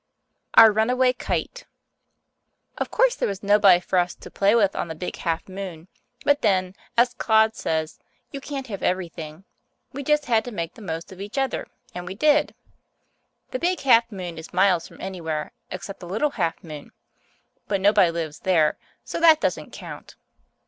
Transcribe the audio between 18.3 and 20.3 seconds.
there, so that doesn't count.